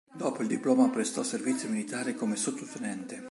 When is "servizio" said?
1.21-1.69